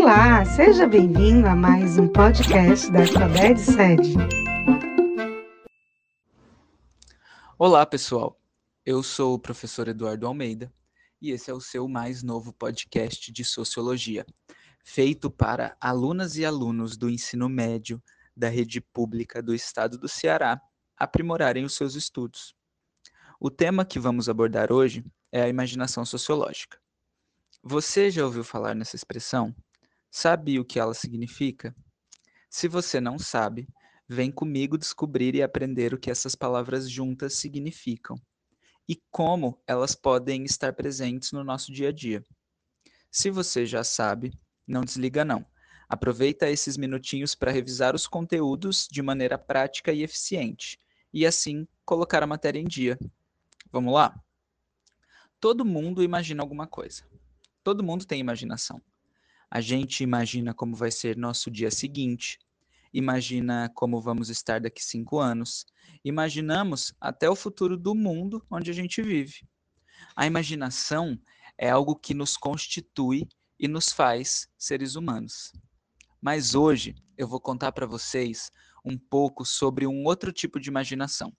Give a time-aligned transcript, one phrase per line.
[0.00, 4.14] Olá, seja bem-vindo a mais um podcast da Alphabet Sede.
[7.58, 8.40] Olá, pessoal.
[8.86, 10.72] Eu sou o professor Eduardo Almeida
[11.20, 14.24] e esse é o seu mais novo podcast de sociologia,
[14.84, 18.00] feito para alunas e alunos do ensino médio
[18.36, 20.60] da rede pública do estado do Ceará
[20.96, 22.54] aprimorarem os seus estudos.
[23.40, 26.78] O tema que vamos abordar hoje é a imaginação sociológica.
[27.64, 29.52] Você já ouviu falar nessa expressão?
[30.10, 31.74] Sabe o que ela significa?
[32.50, 33.68] Se você não sabe,
[34.08, 38.16] vem comigo descobrir e aprender o que essas palavras juntas significam
[38.88, 42.24] e como elas podem estar presentes no nosso dia a dia.
[43.10, 44.32] Se você já sabe,
[44.66, 45.44] não desliga não.
[45.88, 50.78] Aproveita esses minutinhos para revisar os conteúdos de maneira prática e eficiente
[51.12, 52.98] e assim colocar a matéria em dia.
[53.70, 54.18] Vamos lá?
[55.40, 57.04] Todo mundo imagina alguma coisa.
[57.62, 58.80] Todo mundo tem imaginação.
[59.50, 62.38] A gente imagina como vai ser nosso dia seguinte,
[62.92, 65.64] imagina como vamos estar daqui cinco anos,
[66.04, 69.48] imaginamos até o futuro do mundo onde a gente vive.
[70.14, 71.18] A imaginação
[71.56, 73.26] é algo que nos constitui
[73.58, 75.52] e nos faz seres humanos.
[76.20, 78.50] Mas hoje eu vou contar para vocês
[78.84, 81.32] um pouco sobre um outro tipo de imaginação,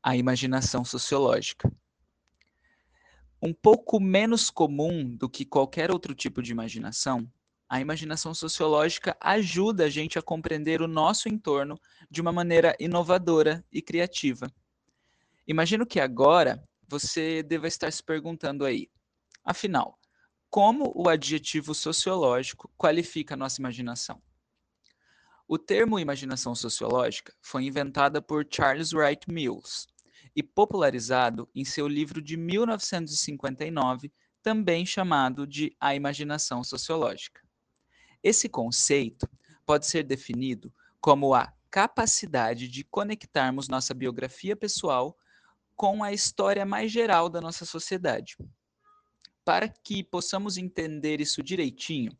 [0.00, 1.68] a imaginação sociológica
[3.42, 7.28] um pouco menos comum do que qualquer outro tipo de imaginação,
[7.72, 13.64] a imaginação sociológica ajuda a gente a compreender o nosso entorno de uma maneira inovadora
[13.72, 14.52] e criativa.
[15.48, 18.90] Imagino que agora você deva estar se perguntando aí,
[19.42, 19.98] afinal,
[20.50, 24.22] como o adjetivo sociológico qualifica a nossa imaginação?
[25.48, 29.86] O termo imaginação sociológica foi inventada por Charles Wright Mills,
[30.36, 34.12] e popularizado em seu livro de 1959,
[34.42, 37.40] também chamado de A Imaginação Sociológica.
[38.22, 39.28] Esse conceito
[39.66, 45.16] pode ser definido como a capacidade de conectarmos nossa biografia pessoal
[45.74, 48.36] com a história mais geral da nossa sociedade.
[49.44, 52.16] Para que possamos entender isso direitinho,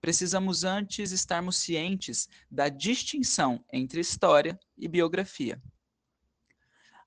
[0.00, 5.60] precisamos antes estarmos cientes da distinção entre história e biografia.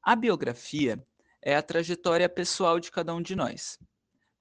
[0.02, 1.02] A biografia
[1.42, 3.80] é a trajetória pessoal de cada um de nós,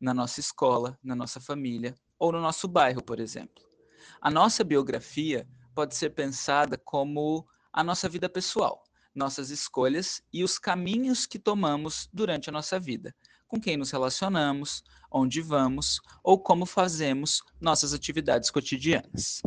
[0.01, 3.72] na nossa escola, na nossa família ou no nosso bairro, por exemplo.
[4.21, 10.59] A nossa biografia pode ser pensada como a nossa vida pessoal, nossas escolhas e os
[10.59, 13.15] caminhos que tomamos durante a nossa vida,
[13.49, 19.43] com quem nos relacionamos, onde vamos ou como fazemos nossas atividades cotidianas.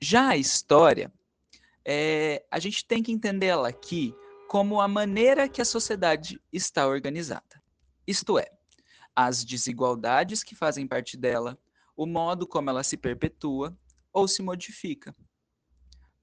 [0.00, 1.12] Já a história,
[1.84, 4.14] é, a gente tem que entender ela aqui
[4.48, 7.62] como a maneira que a sociedade está organizada.
[8.06, 8.46] Isto é,
[9.14, 11.58] as desigualdades que fazem parte dela,
[11.98, 13.76] o modo como ela se perpetua
[14.12, 15.12] ou se modifica.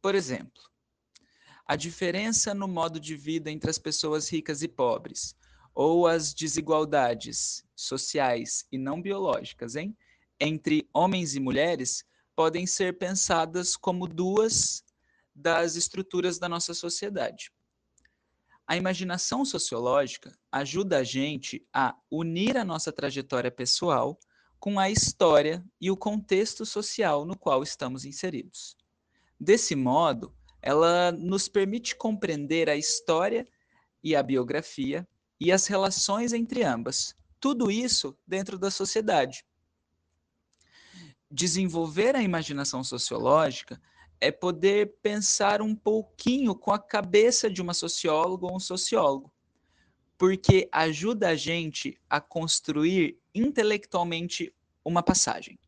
[0.01, 0.63] Por exemplo,
[1.67, 5.35] a diferença no modo de vida entre as pessoas ricas e pobres,
[5.73, 9.97] ou as desigualdades sociais e não biológicas, hein?
[10.39, 14.81] entre homens e mulheres, podem ser pensadas como duas
[15.35, 17.51] das estruturas da nossa sociedade.
[18.65, 24.17] A imaginação sociológica ajuda a gente a unir a nossa trajetória pessoal
[24.59, 28.75] com a história e o contexto social no qual estamos inseridos.
[29.39, 33.47] Desse modo, ela nos permite compreender a história
[34.03, 35.07] e a biografia
[35.39, 39.45] e as relações entre ambas, tudo isso dentro da sociedade.
[41.29, 43.79] Desenvolver a imaginação sociológica
[44.21, 49.31] é poder pensar um pouquinho com a cabeça de uma socióloga ou um sociólogo,
[50.17, 54.53] porque ajuda a gente a construir intelectualmente
[54.83, 55.59] uma passagem.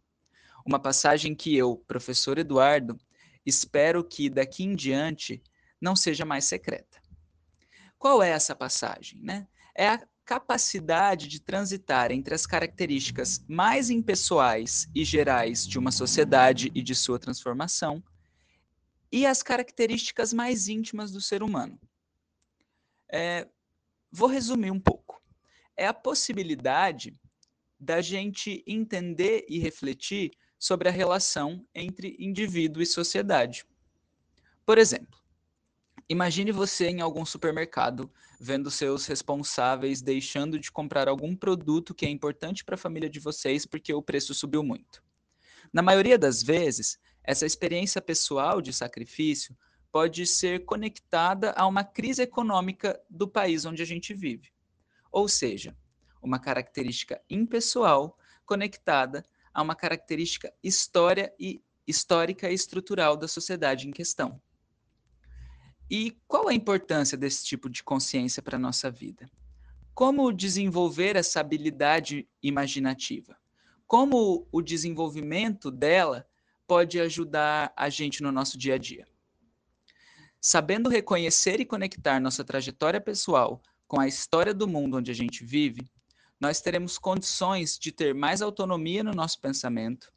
[0.65, 2.97] Uma passagem que eu, professor Eduardo,
[3.45, 5.41] espero que daqui em diante
[5.81, 7.01] não seja mais secreta.
[7.97, 9.19] Qual é essa passagem?
[9.21, 9.47] Né?
[9.75, 16.69] É a capacidade de transitar entre as características mais impessoais e gerais de uma sociedade
[16.75, 18.03] e de sua transformação
[19.09, 21.79] e as características mais íntimas do ser humano.
[23.09, 23.47] É,
[24.11, 25.21] vou resumir um pouco.
[25.75, 27.13] É a possibilidade
[27.79, 33.65] da gente entender e refletir sobre a relação entre indivíduo e sociedade.
[34.65, 35.19] Por exemplo,
[36.09, 42.09] imagine você em algum supermercado vendo seus responsáveis deixando de comprar algum produto que é
[42.09, 45.03] importante para a família de vocês porque o preço subiu muito.
[45.71, 49.55] Na maioria das vezes, essa experiência pessoal de sacrifício
[49.97, 54.51] pode ser conectada a uma crise econômica do país onde a gente vive.
[55.11, 55.75] Ou seja,
[56.21, 58.15] uma característica impessoal
[58.45, 64.39] conectada a uma característica história e, histórica e estrutural da sociedade em questão.
[65.89, 69.27] E qual a importância desse tipo de consciência para a nossa vida?
[69.95, 73.35] Como desenvolver essa habilidade imaginativa?
[73.87, 76.29] Como o desenvolvimento dela
[76.67, 79.07] pode ajudar a gente no nosso dia a dia?
[80.49, 85.43] Sabendo reconhecer e conectar nossa trajetória pessoal com a história do mundo onde a gente
[85.43, 85.91] vive,
[86.39, 90.09] nós teremos condições de ter mais autonomia no nosso pensamento,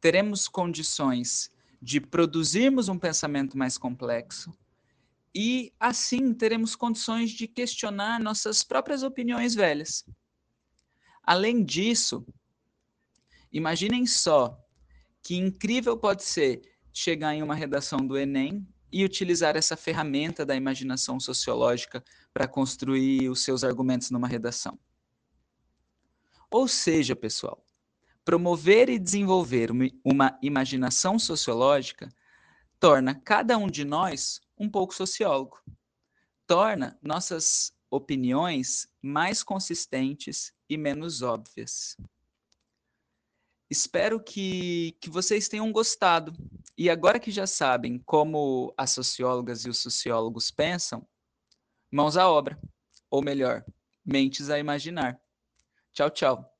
[0.00, 4.52] teremos condições de produzirmos um pensamento mais complexo
[5.32, 10.04] e, assim, teremos condições de questionar nossas próprias opiniões velhas.
[11.22, 12.26] Além disso,
[13.52, 14.58] imaginem só
[15.22, 16.60] que incrível pode ser
[16.92, 23.28] chegar em uma redação do Enem e utilizar essa ferramenta da imaginação sociológica para construir
[23.28, 24.78] os seus argumentos numa redação.
[26.48, 27.66] Ou seja, pessoal,
[28.24, 29.70] promover e desenvolver
[30.04, 32.08] uma imaginação sociológica
[32.78, 35.58] torna cada um de nós um pouco sociólogo,
[36.46, 41.96] torna nossas opiniões mais consistentes e menos óbvias.
[43.68, 46.32] Espero que, que vocês tenham gostado.
[46.76, 51.06] E agora que já sabem como as sociólogas e os sociólogos pensam,
[51.90, 52.58] mãos à obra.
[53.10, 53.64] Ou melhor,
[54.04, 55.20] mentes a imaginar.
[55.92, 56.53] Tchau, tchau.